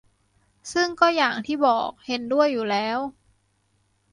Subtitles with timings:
[0.73, 2.97] ซึ่งก็อย่างที่บอก เห็นด้วยอยู่แล้ว